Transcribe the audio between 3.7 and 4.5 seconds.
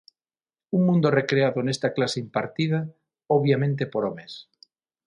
por homes.